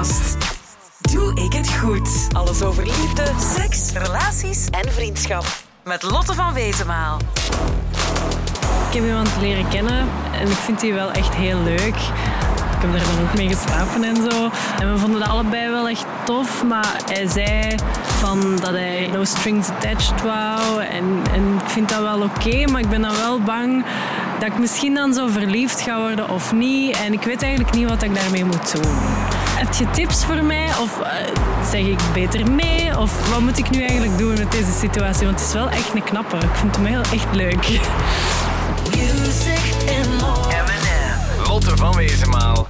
podcast. 0.00 0.36
Doe 1.12 1.34
ik 1.44 1.52
het 1.52 1.72
goed? 1.72 2.28
Alles 2.32 2.62
over 2.62 2.84
liefde, 2.84 3.32
seks, 3.56 3.92
relaties 3.92 4.66
en 4.70 4.92
vriendschap. 4.92 5.44
Met 5.84 6.02
Lotte 6.02 6.34
van 6.34 6.52
Wezenmaal. 6.52 7.18
Ik 8.88 8.94
heb 8.94 9.04
iemand 9.04 9.30
leren 9.40 9.68
kennen 9.68 10.08
en 10.40 10.48
ik 10.48 10.56
vind 10.56 10.80
die 10.80 10.92
wel 10.92 11.10
echt 11.10 11.34
heel 11.34 11.62
leuk. 11.62 11.96
Ik 12.76 12.86
heb 12.86 12.92
daar 12.92 13.14
dan 13.14 13.28
ook 13.28 13.34
mee 13.34 13.48
geslapen 13.48 14.04
en 14.04 14.16
zo. 14.16 14.50
En 14.78 14.92
we 14.92 14.98
vonden 14.98 15.20
dat 15.20 15.28
allebei 15.28 15.70
wel 15.70 15.88
echt 15.88 16.06
tof, 16.24 16.64
maar 16.64 17.00
hij 17.06 17.26
zei 17.28 17.74
van 18.04 18.56
dat 18.56 18.70
hij 18.70 19.08
no 19.12 19.24
strings 19.24 19.68
attached 19.68 20.22
wou. 20.22 20.82
En, 20.82 21.22
en 21.32 21.54
ik 21.64 21.70
vind 21.70 21.88
dat 21.88 22.00
wel 22.00 22.22
oké, 22.22 22.66
maar 22.66 22.80
ik 22.80 22.88
ben 22.88 23.02
dan 23.02 23.16
wel 23.16 23.40
bang 23.40 23.84
dat 24.38 24.48
ik 24.48 24.58
misschien 24.58 24.94
dan 24.94 25.14
zo 25.14 25.28
verliefd 25.28 25.80
ga 25.80 26.00
worden 26.00 26.28
of 26.28 26.52
niet. 26.52 26.96
En 26.96 27.12
ik 27.12 27.22
weet 27.22 27.42
eigenlijk 27.42 27.74
niet 27.74 27.88
wat 27.88 28.02
ik 28.02 28.14
daarmee 28.14 28.44
moet 28.44 28.72
doen. 28.72 28.92
Heb 29.60 29.74
je 29.74 29.90
tips 29.90 30.24
voor 30.24 30.44
mij? 30.44 30.66
Of 30.66 31.00
eh, 31.00 31.10
zeg 31.70 31.80
ik 31.80 31.98
beter 32.12 32.50
nee? 32.50 32.98
Of 32.98 33.30
wat 33.30 33.40
moet 33.40 33.58
ik 33.58 33.70
nu 33.70 33.82
eigenlijk 33.82 34.18
doen 34.18 34.34
met 34.34 34.52
deze 34.52 34.72
situatie? 34.72 35.26
Want 35.26 35.38
het 35.38 35.48
is 35.48 35.54
wel 35.54 35.70
echt 35.70 35.94
een 35.94 36.02
knappe. 36.02 36.36
Ik 36.36 36.54
vind 36.54 36.76
hem 36.76 36.84
heel 36.84 37.02
echt 37.12 37.26
leuk. 37.32 37.80
Lotte 41.46 41.76
van 41.76 41.96
Wezenmaal. 41.96 42.66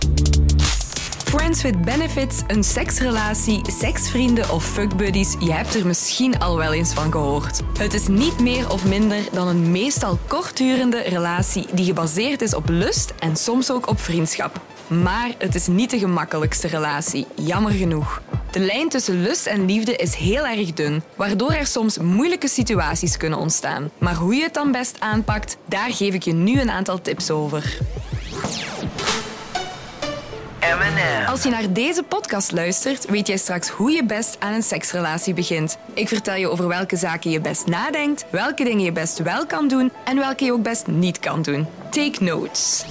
Friends 1.30 1.62
with 1.62 1.82
benefits, 1.82 2.42
een 2.46 2.64
seksrelatie, 2.64 3.60
seksvrienden 3.70 4.50
of 4.50 4.64
fuckbuddies, 4.64 5.36
je 5.38 5.52
hebt 5.52 5.74
er 5.74 5.86
misschien 5.86 6.38
al 6.38 6.56
wel 6.56 6.72
eens 6.72 6.92
van 6.92 7.12
gehoord. 7.12 7.60
Het 7.78 7.94
is 7.94 8.06
niet 8.06 8.40
meer 8.40 8.70
of 8.70 8.84
minder 8.84 9.18
dan 9.32 9.48
een 9.48 9.70
meestal 9.70 10.18
kortdurende 10.26 11.00
relatie 11.00 11.66
die 11.72 11.84
gebaseerd 11.84 12.42
is 12.42 12.54
op 12.54 12.68
lust 12.68 13.14
en 13.18 13.36
soms 13.36 13.70
ook 13.70 13.88
op 13.88 14.00
vriendschap. 14.00 14.60
Maar 14.86 15.30
het 15.38 15.54
is 15.54 15.66
niet 15.66 15.90
de 15.90 15.98
gemakkelijkste 15.98 16.68
relatie, 16.68 17.26
jammer 17.34 17.72
genoeg. 17.72 18.22
De 18.50 18.60
lijn 18.60 18.88
tussen 18.88 19.22
lust 19.22 19.46
en 19.46 19.64
liefde 19.64 19.96
is 19.96 20.14
heel 20.14 20.46
erg 20.46 20.72
dun, 20.72 21.02
waardoor 21.16 21.52
er 21.52 21.66
soms 21.66 21.98
moeilijke 21.98 22.48
situaties 22.48 23.16
kunnen 23.16 23.38
ontstaan. 23.38 23.90
Maar 23.98 24.14
hoe 24.14 24.34
je 24.34 24.42
het 24.42 24.54
dan 24.54 24.72
best 24.72 24.96
aanpakt, 24.98 25.56
daar 25.66 25.92
geef 25.92 26.14
ik 26.14 26.22
je 26.22 26.32
nu 26.32 26.60
een 26.60 26.70
aantal 26.70 27.00
tips 27.00 27.30
over. 27.30 27.78
Als 31.26 31.42
je 31.42 31.50
naar 31.50 31.72
deze 31.72 32.02
podcast 32.02 32.52
luistert, 32.52 33.04
weet 33.04 33.26
jij 33.26 33.36
straks 33.36 33.68
hoe 33.68 33.90
je 33.90 34.04
best 34.04 34.36
aan 34.40 34.52
een 34.52 34.62
seksrelatie 34.62 35.34
begint. 35.34 35.78
Ik 35.94 36.08
vertel 36.08 36.34
je 36.34 36.48
over 36.48 36.68
welke 36.68 36.96
zaken 36.96 37.30
je 37.30 37.40
best 37.40 37.66
nadenkt, 37.66 38.24
welke 38.30 38.64
dingen 38.64 38.84
je 38.84 38.92
best 38.92 39.18
wel 39.18 39.46
kan 39.46 39.68
doen 39.68 39.92
en 40.04 40.16
welke 40.16 40.44
je 40.44 40.52
ook 40.52 40.62
best 40.62 40.86
niet 40.86 41.18
kan 41.18 41.42
doen. 41.42 41.66
Take 41.90 42.24
notes. 42.24 42.84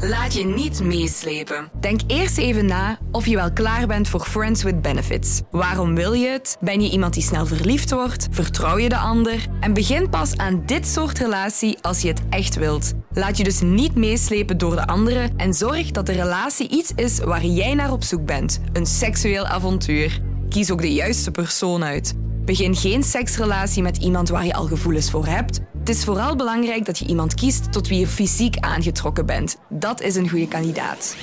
Laat 0.00 0.34
je 0.34 0.44
niet 0.44 0.82
meeslepen. 0.82 1.70
Denk 1.80 2.00
eerst 2.06 2.38
even 2.38 2.66
na 2.66 2.98
of 3.10 3.26
je 3.26 3.36
wel 3.36 3.52
klaar 3.52 3.86
bent 3.86 4.08
voor 4.08 4.20
Friends 4.20 4.62
with 4.62 4.82
Benefits. 4.82 5.40
Waarom 5.50 5.94
wil 5.94 6.12
je 6.12 6.28
het? 6.28 6.56
Ben 6.60 6.80
je 6.80 6.90
iemand 6.90 7.14
die 7.14 7.22
snel 7.22 7.46
verliefd 7.46 7.90
wordt? 7.90 8.28
Vertrouw 8.30 8.78
je 8.78 8.88
de 8.88 8.96
ander? 8.96 9.46
En 9.60 9.72
begin 9.72 10.08
pas 10.10 10.36
aan 10.36 10.62
dit 10.66 10.86
soort 10.86 11.18
relatie 11.18 11.78
als 11.80 12.02
je 12.02 12.08
het 12.08 12.22
echt 12.30 12.54
wilt. 12.54 12.92
Laat 13.12 13.36
je 13.36 13.44
dus 13.44 13.60
niet 13.60 13.94
meeslepen 13.94 14.58
door 14.58 14.74
de 14.74 14.86
anderen 14.86 15.36
en 15.36 15.54
zorg 15.54 15.90
dat 15.90 16.06
de 16.06 16.12
relatie 16.12 16.68
iets 16.68 16.92
is 16.96 17.18
waar 17.18 17.44
jij 17.44 17.74
naar 17.74 17.92
op 17.92 18.02
zoek 18.02 18.26
bent. 18.26 18.60
Een 18.72 18.86
seksueel 18.86 19.46
avontuur. 19.46 20.20
Kies 20.48 20.70
ook 20.70 20.80
de 20.80 20.92
juiste 20.92 21.30
persoon 21.30 21.84
uit. 21.84 22.14
Begin 22.44 22.74
geen 22.76 23.02
seksrelatie 23.02 23.82
met 23.82 23.96
iemand 23.96 24.28
waar 24.28 24.46
je 24.46 24.54
al 24.54 24.66
gevoelens 24.66 25.10
voor 25.10 25.26
hebt. 25.26 25.60
Het 25.82 25.90
is 25.90 26.04
vooral 26.04 26.36
belangrijk 26.36 26.84
dat 26.84 26.98
je 26.98 27.06
iemand 27.06 27.34
kiest 27.34 27.72
tot 27.72 27.88
wie 27.88 27.98
je 27.98 28.06
fysiek 28.06 28.56
aangetrokken 28.60 29.26
bent. 29.26 29.56
Dat 29.68 30.00
is 30.00 30.14
een 30.14 30.28
goede 30.28 30.48
kandidaat. 30.48 31.16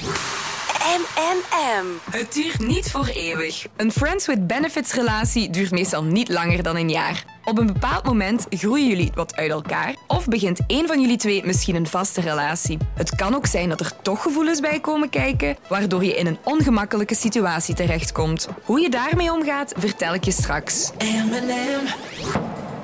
M&M. 0.98 1.86
Het 2.12 2.34
duurt 2.34 2.60
niet 2.60 2.92
voor 2.92 3.06
eeuwig. 3.06 3.68
Een 3.76 3.92
Friends 3.92 4.26
with 4.26 4.48
Benefits 4.48 4.94
relatie 4.94 5.50
duurt 5.50 5.72
meestal 5.72 6.04
niet 6.04 6.30
langer 6.30 6.64
dan 6.64 6.76
een 6.76 6.90
jaar. 6.90 7.26
Op 7.44 7.58
een 7.58 7.66
bepaald 7.66 8.04
moment 8.06 8.46
groeien 8.50 8.88
jullie 8.88 9.12
wat 9.14 9.36
uit 9.36 9.52
elkaar 9.52 9.96
of 10.08 10.28
begint 10.28 10.60
één 10.68 10.88
van 10.88 11.02
jullie 11.02 11.18
twee 11.18 11.46
misschien 11.46 11.76
een 11.76 11.88
vaste 11.88 12.22
relatie. 12.22 12.78
Het 12.96 13.16
kan 13.16 13.36
ook 13.36 13.46
zijn 13.46 13.70
dat 13.70 13.80
er 13.80 13.92
toch 14.02 14.22
gevoelens 14.22 14.60
bij 14.60 14.80
komen 14.80 15.10
kijken, 15.10 15.58
waardoor 15.68 16.04
je 16.04 16.16
in 16.16 16.28
een 16.28 16.40
ongemakkelijke 16.44 17.16
situatie 17.16 17.76
terechtkomt. 17.76 18.48
Hoe 18.64 18.80
je 18.80 18.90
daarmee 18.90 19.32
omgaat, 19.32 19.74
vertel 19.78 20.14
ik 20.14 20.24
je 20.24 20.32
straks. 20.32 20.92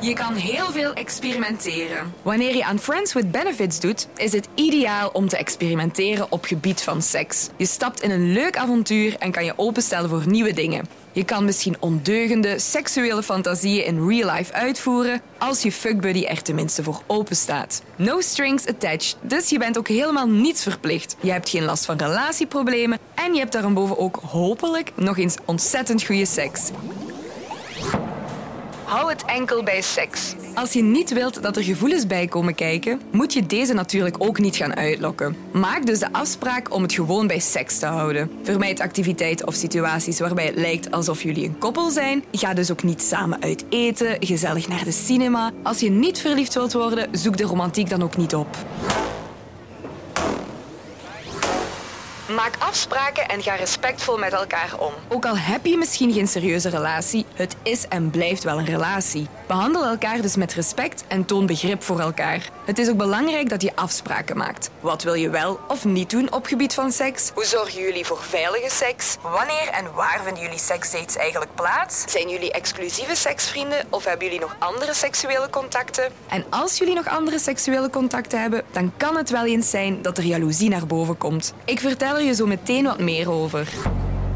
Je 0.05 0.13
kan 0.13 0.33
heel 0.33 0.71
veel 0.71 0.93
experimenteren. 0.93 2.13
Wanneer 2.21 2.55
je 2.55 2.66
aan 2.66 2.79
Friends 2.79 3.13
with 3.13 3.31
Benefits 3.31 3.79
doet, 3.79 4.07
is 4.16 4.31
het 4.31 4.47
ideaal 4.55 5.09
om 5.13 5.27
te 5.27 5.38
experimenteren 5.38 6.31
op 6.31 6.45
gebied 6.45 6.81
van 6.81 7.01
seks. 7.01 7.49
Je 7.57 7.66
stapt 7.66 8.01
in 8.01 8.11
een 8.11 8.31
leuk 8.31 8.57
avontuur 8.57 9.16
en 9.19 9.31
kan 9.31 9.45
je 9.45 9.53
openstellen 9.55 10.09
voor 10.09 10.23
nieuwe 10.27 10.53
dingen. 10.53 10.88
Je 11.11 11.23
kan 11.23 11.45
misschien 11.45 11.75
ondeugende 11.79 12.59
seksuele 12.59 13.23
fantasieën 13.23 13.85
in 13.85 14.07
real 14.07 14.35
life 14.35 14.53
uitvoeren 14.53 15.21
als 15.38 15.61
je 15.61 15.71
fuckbuddy 15.71 16.23
er 16.23 16.41
tenminste 16.41 16.83
voor 16.83 17.01
open 17.07 17.35
staat. 17.35 17.81
No 17.95 18.22
strings 18.22 18.67
attached, 18.67 19.17
dus 19.22 19.49
je 19.49 19.57
bent 19.57 19.77
ook 19.77 19.87
helemaal 19.87 20.27
niets 20.27 20.63
verplicht. 20.63 21.16
Je 21.19 21.31
hebt 21.31 21.49
geen 21.49 21.63
last 21.63 21.85
van 21.85 21.97
relatieproblemen 21.97 22.99
en 23.16 23.33
je 23.33 23.39
hebt 23.39 23.51
daarboven 23.51 23.97
ook 23.97 24.19
hopelijk 24.29 24.91
nog 24.95 25.17
eens 25.17 25.35
ontzettend 25.45 26.03
goede 26.03 26.25
seks. 26.25 26.72
Hou 28.95 29.09
het 29.09 29.25
enkel 29.25 29.63
bij 29.63 29.81
seks. 29.81 30.35
Als 30.53 30.73
je 30.73 30.83
niet 30.83 31.13
wilt 31.13 31.44
dat 31.44 31.57
er 31.57 31.63
gevoelens 31.63 32.07
bij 32.07 32.28
komen 32.28 32.56
kijken, 32.56 33.01
moet 33.11 33.33
je 33.33 33.45
deze 33.45 33.73
natuurlijk 33.73 34.16
ook 34.19 34.39
niet 34.39 34.56
gaan 34.56 34.75
uitlokken. 34.75 35.35
Maak 35.51 35.85
dus 35.85 36.00
de 36.00 36.11
afspraak 36.11 36.73
om 36.73 36.81
het 36.81 36.94
gewoon 36.94 37.28
bij 37.28 37.39
seks 37.39 37.79
te 37.79 37.85
houden. 37.85 38.31
Vermijd 38.44 38.79
activiteiten 38.79 39.47
of 39.47 39.53
situaties 39.53 40.19
waarbij 40.19 40.45
het 40.45 40.55
lijkt 40.55 40.91
alsof 40.91 41.23
jullie 41.23 41.45
een 41.47 41.57
koppel 41.57 41.89
zijn. 41.89 42.23
Ga 42.31 42.53
dus 42.53 42.72
ook 42.72 42.84
niet 42.84 43.01
samen 43.01 43.41
uit 43.41 43.66
eten, 43.69 44.17
gezellig 44.19 44.67
naar 44.67 44.84
de 44.84 44.91
cinema. 44.91 45.51
Als 45.63 45.79
je 45.79 45.89
niet 45.89 46.19
verliefd 46.19 46.53
wilt 46.53 46.73
worden, 46.73 47.07
zoek 47.11 47.38
de 47.38 47.44
romantiek 47.44 47.89
dan 47.89 48.03
ook 48.03 48.17
niet 48.17 48.35
op. 48.35 48.47
Maak 52.35 52.56
afspraken 52.59 53.28
en 53.28 53.44
ga 53.44 53.56
respectvol 53.56 54.18
met 54.18 54.34
elkaar 54.34 54.73
om. 54.79 54.94
Ook 55.07 55.25
al 55.25 55.38
heb 55.38 55.66
je 55.66 55.78
misschien 55.78 56.13
geen 56.13 56.28
serieuze 56.28 56.69
relatie, 56.69 57.25
het 57.34 57.56
is 57.63 57.88
en 57.88 58.09
blijft 58.09 58.44
wel 58.44 58.59
een 58.59 58.66
relatie. 58.66 59.28
Behandel 59.47 59.85
elkaar 59.85 60.22
dus 60.22 60.35
met 60.35 60.53
respect 60.53 61.03
en 61.07 61.25
toon 61.25 61.46
begrip 61.46 61.84
voor 61.84 62.00
elkaar. 62.00 62.50
Het 62.66 62.79
is 62.79 62.90
ook 62.90 62.97
belangrijk 62.97 63.50
dat 63.50 63.62
je 63.62 63.75
afspraken 63.75 64.38
maakt. 64.38 64.69
Wat 64.79 65.03
wil 65.03 65.13
je 65.13 65.29
wel 65.29 65.59
of 65.68 65.85
niet 65.85 66.09
doen 66.09 66.34
op 66.34 66.46
gebied 66.46 66.73
van 66.73 66.91
seks? 66.91 67.31
Hoe 67.34 67.46
zorgen 67.46 67.81
jullie 67.81 68.06
voor 68.06 68.22
veilige 68.22 68.69
seks? 68.69 69.17
Wanneer 69.22 69.69
en 69.72 69.94
waar 69.94 70.22
vinden 70.23 70.44
jullie 70.44 70.59
seksdates 70.59 71.16
eigenlijk 71.16 71.56
plaats? 71.56 72.03
Zijn 72.07 72.29
jullie 72.29 72.52
exclusieve 72.52 73.16
seksvrienden 73.16 73.85
of 73.90 74.06
hebben 74.06 74.25
jullie 74.25 74.41
nog 74.41 74.56
andere 74.59 74.94
seksuele 74.94 75.50
contacten? 75.50 76.12
En 76.28 76.46
als 76.50 76.78
jullie 76.78 76.96
nog 76.96 77.07
andere 77.07 77.40
seksuele 77.40 77.90
contacten 77.90 78.41
hebben, 78.41 78.63
dan 78.72 78.94
kan 78.97 79.17
het 79.17 79.29
wel 79.29 79.46
eens 79.46 79.69
zijn 79.69 80.02
dat 80.02 80.17
er 80.17 80.23
jaloezie 80.23 80.69
naar 80.69 80.88
boven 80.88 81.17
komt. 81.17 81.53
Ik 81.66 81.79
vertel 81.79 82.16
er 82.16 82.23
je 82.25 82.34
zo 82.36 82.46
meteen 82.46 82.84
wat 82.84 83.00
meer 83.00 83.31
over. 83.31 83.74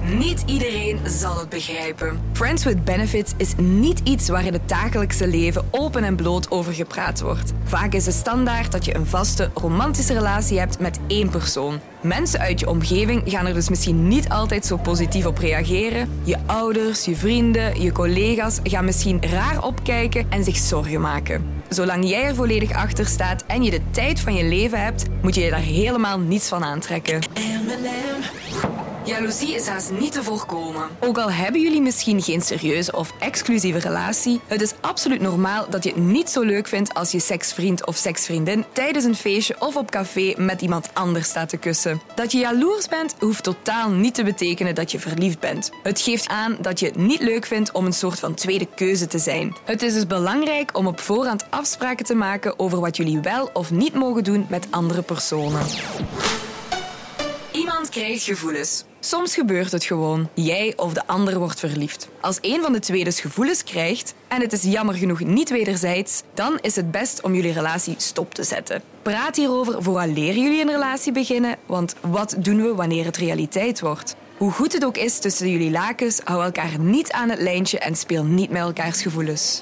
Niet 0.03 0.43
iedereen 0.45 0.99
zal 1.05 1.39
het 1.39 1.49
begrijpen. 1.49 2.19
Friends 2.33 2.63
with 2.63 2.83
Benefits 2.83 3.33
is 3.37 3.53
niet 3.57 4.01
iets 4.03 4.29
waar 4.29 4.45
in 4.45 4.53
het 4.53 4.69
dagelijkse 4.69 5.27
leven 5.27 5.67
open 5.71 6.03
en 6.03 6.15
bloot 6.15 6.51
over 6.51 6.73
gepraat 6.73 7.21
wordt. 7.21 7.53
Vaak 7.63 7.93
is 7.93 8.03
de 8.03 8.11
standaard 8.11 8.71
dat 8.71 8.85
je 8.85 8.95
een 8.95 9.05
vaste, 9.05 9.49
romantische 9.53 10.13
relatie 10.13 10.59
hebt 10.59 10.79
met 10.79 10.99
één 11.07 11.29
persoon. 11.29 11.79
Mensen 12.01 12.39
uit 12.39 12.59
je 12.59 12.69
omgeving 12.69 13.21
gaan 13.25 13.45
er 13.45 13.53
dus 13.53 13.69
misschien 13.69 14.07
niet 14.07 14.29
altijd 14.29 14.65
zo 14.65 14.77
positief 14.77 15.25
op 15.25 15.37
reageren. 15.37 16.09
Je 16.23 16.37
ouders, 16.45 17.05
je 17.05 17.15
vrienden, 17.15 17.81
je 17.81 17.91
collega's 17.91 18.59
gaan 18.63 18.85
misschien 18.85 19.23
raar 19.23 19.63
opkijken 19.63 20.25
en 20.29 20.43
zich 20.43 20.57
zorgen 20.57 21.01
maken. 21.01 21.57
Zolang 21.69 22.09
jij 22.09 22.23
er 22.23 22.35
volledig 22.35 22.71
achter 22.71 23.05
staat 23.05 23.43
en 23.47 23.63
je 23.63 23.71
de 23.71 23.81
tijd 23.91 24.19
van 24.19 24.33
je 24.33 24.43
leven 24.43 24.83
hebt, 24.83 25.05
moet 25.21 25.35
je 25.35 25.41
je 25.41 25.49
daar 25.49 25.59
helemaal 25.59 26.19
niets 26.19 26.47
van 26.47 26.63
aantrekken. 26.63 27.19
Jaloezie 29.09 29.55
is 29.55 29.67
haast 29.67 29.91
niet 29.91 30.11
te 30.11 30.23
voorkomen. 30.23 30.87
Ook 30.99 31.17
al 31.17 31.31
hebben 31.31 31.61
jullie 31.61 31.81
misschien 31.81 32.21
geen 32.21 32.41
serieuze 32.41 32.91
of 32.91 33.13
exclusieve 33.19 33.79
relatie, 33.79 34.41
het 34.47 34.61
is 34.61 34.73
absoluut 34.81 35.21
normaal 35.21 35.69
dat 35.69 35.83
je 35.83 35.89
het 35.89 35.99
niet 35.99 36.29
zo 36.29 36.41
leuk 36.41 36.67
vindt 36.67 36.93
als 36.93 37.11
je 37.11 37.19
seksvriend 37.19 37.85
of 37.85 37.95
seksvriendin 37.95 38.65
tijdens 38.71 39.05
een 39.05 39.15
feestje 39.15 39.55
of 39.59 39.75
op 39.75 39.91
café 39.91 40.33
met 40.37 40.61
iemand 40.61 40.89
anders 40.93 41.27
staat 41.27 41.49
te 41.49 41.57
kussen. 41.57 42.01
Dat 42.15 42.31
je 42.31 42.37
jaloers 42.37 42.87
bent, 42.87 43.15
hoeft 43.19 43.43
totaal 43.43 43.89
niet 43.89 44.13
te 44.13 44.23
betekenen 44.23 44.75
dat 44.75 44.91
je 44.91 44.99
verliefd 44.99 45.39
bent. 45.39 45.71
Het 45.83 46.01
geeft 46.01 46.27
aan 46.27 46.57
dat 46.61 46.79
je 46.79 46.85
het 46.85 46.97
niet 46.97 47.21
leuk 47.21 47.45
vindt 47.45 47.71
om 47.71 47.85
een 47.85 47.93
soort 47.93 48.19
van 48.19 48.33
tweede 48.33 48.67
keuze 48.75 49.07
te 49.07 49.19
zijn. 49.19 49.55
Het 49.65 49.81
is 49.81 49.93
dus 49.93 50.07
belangrijk 50.07 50.77
om 50.77 50.87
op 50.87 50.99
voorhand 50.99 51.45
afspraken 51.49 52.05
te 52.05 52.15
maken 52.15 52.59
over 52.59 52.79
wat 52.79 52.97
jullie 52.97 53.19
wel 53.19 53.49
of 53.53 53.71
niet 53.71 53.93
mogen 53.93 54.23
doen 54.23 54.45
met 54.49 54.67
andere 54.69 55.01
personen. 55.01 55.65
Krijgt 57.89 58.23
gevoelens. 58.23 58.83
Soms 58.99 59.33
gebeurt 59.33 59.71
het 59.71 59.83
gewoon. 59.83 60.29
Jij 60.33 60.73
of 60.75 60.93
de 60.93 61.07
ander 61.07 61.39
wordt 61.39 61.59
verliefd. 61.59 62.09
Als 62.21 62.37
een 62.41 62.61
van 62.61 62.73
de 62.73 62.79
twee 62.79 63.03
dus 63.03 63.19
gevoelens 63.19 63.63
krijgt, 63.63 64.13
en 64.27 64.41
het 64.41 64.53
is 64.53 64.63
jammer 64.63 64.95
genoeg 64.95 65.19
niet 65.19 65.49
wederzijds, 65.49 66.23
dan 66.33 66.57
is 66.61 66.75
het 66.75 66.91
best 66.91 67.21
om 67.21 67.35
jullie 67.35 67.53
relatie 67.53 67.95
stop 67.97 68.33
te 68.33 68.43
zetten. 68.43 68.81
Praat 69.01 69.35
hierover 69.35 69.83
vooraleer 69.83 70.33
jullie 70.33 70.61
een 70.61 70.71
relatie 70.71 71.11
beginnen, 71.11 71.55
want 71.65 71.95
wat 72.01 72.35
doen 72.37 72.61
we 72.61 72.75
wanneer 72.75 73.05
het 73.05 73.17
realiteit 73.17 73.79
wordt? 73.79 74.15
Hoe 74.37 74.51
goed 74.51 74.73
het 74.73 74.85
ook 74.85 74.97
is 74.97 75.19
tussen 75.19 75.49
jullie 75.49 75.71
lakens, 75.71 76.19
hou 76.23 76.43
elkaar 76.43 76.79
niet 76.79 77.11
aan 77.11 77.29
het 77.29 77.39
lijntje 77.39 77.79
en 77.79 77.95
speel 77.95 78.23
niet 78.23 78.49
met 78.49 78.61
elkaars 78.61 79.01
gevoelens. 79.01 79.61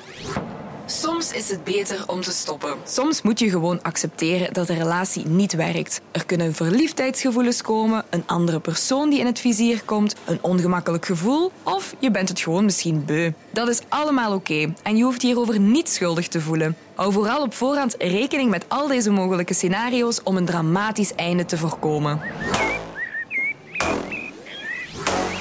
Soms 0.89 1.31
is 1.31 1.49
het 1.49 1.63
beter 1.63 2.03
om 2.05 2.21
te 2.21 2.31
stoppen. 2.31 2.73
Soms 2.85 3.21
moet 3.21 3.39
je 3.39 3.49
gewoon 3.49 3.81
accepteren 3.81 4.53
dat 4.53 4.67
de 4.67 4.73
relatie 4.73 5.25
niet 5.25 5.53
werkt. 5.53 6.01
Er 6.11 6.25
kunnen 6.25 6.53
verliefdheidsgevoelens 6.53 7.61
komen, 7.61 8.05
een 8.09 8.23
andere 8.25 8.59
persoon 8.59 9.09
die 9.09 9.19
in 9.19 9.25
het 9.25 9.39
vizier 9.39 9.81
komt, 9.85 10.15
een 10.25 10.37
ongemakkelijk 10.41 11.05
gevoel 11.05 11.51
of 11.63 11.95
je 11.99 12.11
bent 12.11 12.29
het 12.29 12.39
gewoon 12.39 12.65
misschien 12.65 13.05
beu. 13.05 13.31
Dat 13.51 13.67
is 13.67 13.79
allemaal 13.87 14.33
oké 14.33 14.73
en 14.83 14.97
je 14.97 15.03
hoeft 15.03 15.21
hierover 15.21 15.59
niet 15.59 15.89
schuldig 15.89 16.27
te 16.27 16.41
voelen. 16.41 16.75
Hou 16.95 17.13
vooral 17.13 17.41
op 17.41 17.53
voorhand 17.53 17.95
rekening 17.97 18.49
met 18.49 18.65
al 18.67 18.87
deze 18.87 19.11
mogelijke 19.11 19.53
scenario's 19.53 20.21
om 20.23 20.37
een 20.37 20.45
dramatisch 20.45 21.15
einde 21.15 21.45
te 21.45 21.57
voorkomen. 21.57 22.21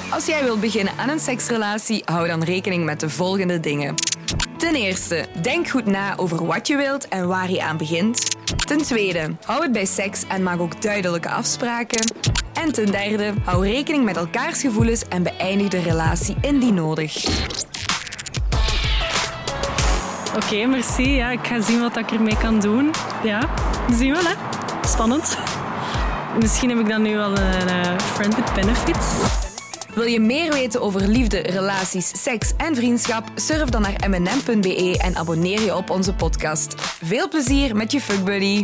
Als 0.09 0.25
jij 0.25 0.43
wilt 0.43 0.59
beginnen 0.59 0.93
aan 0.97 1.09
een 1.09 1.19
seksrelatie, 1.19 2.01
hou 2.05 2.27
dan 2.27 2.43
rekening 2.43 2.85
met 2.85 2.99
de 2.99 3.09
volgende 3.09 3.59
dingen. 3.59 3.95
Ten 4.67 4.75
eerste, 4.75 5.25
denk 5.41 5.67
goed 5.67 5.85
na 5.85 6.17
over 6.17 6.45
wat 6.45 6.67
je 6.67 6.77
wilt 6.77 7.07
en 7.07 7.27
waar 7.27 7.51
je 7.51 7.63
aan 7.63 7.77
begint. 7.77 8.35
Ten 8.65 8.77
tweede, 8.77 9.35
hou 9.45 9.61
het 9.61 9.71
bij 9.71 9.85
seks 9.85 10.23
en 10.27 10.43
maak 10.43 10.59
ook 10.59 10.81
duidelijke 10.81 11.29
afspraken. 11.29 12.13
En 12.53 12.71
ten 12.71 12.91
derde, 12.91 13.33
hou 13.43 13.67
rekening 13.67 14.03
met 14.03 14.17
elkaars 14.17 14.61
gevoelens 14.61 15.07
en 15.07 15.23
beëindig 15.23 15.67
de 15.67 15.79
relatie 15.79 16.35
indien 16.41 16.73
nodig. 16.73 17.25
Oké, 20.35 20.65
merci. 20.65 21.15
Ja, 21.15 21.29
ik 21.29 21.47
ga 21.47 21.61
zien 21.61 21.79
wat 21.79 21.97
ik 21.97 22.11
ermee 22.11 22.37
kan 22.37 22.59
doen. 22.59 22.91
Ja, 23.23 23.49
we 23.87 23.95
zien 23.95 24.11
wel, 24.11 24.23
hè. 24.23 24.33
Spannend. 24.87 25.37
Misschien 26.39 26.69
heb 26.69 26.79
ik 26.79 26.89
dan 26.89 27.01
nu 27.01 27.15
wel 27.15 27.37
een 27.37 27.67
uh, 27.67 27.97
friend 27.97 28.35
with 28.35 28.53
benefits. 28.53 29.46
Wil 29.97 30.05
je 30.05 30.19
meer 30.19 30.51
weten 30.53 30.81
over 30.81 31.07
liefde, 31.07 31.37
relaties, 31.37 32.23
seks 32.23 32.53
en 32.57 32.75
vriendschap? 32.75 33.31
Surf 33.35 33.69
dan 33.69 33.81
naar 33.81 34.09
mnm.be 34.09 34.95
en 34.97 35.15
abonneer 35.15 35.61
je 35.61 35.75
op 35.75 35.89
onze 35.89 36.13
podcast. 36.13 36.73
Veel 37.03 37.29
plezier 37.29 37.75
met 37.75 37.91
je 37.91 38.01
fuckbuddy. 38.01 38.63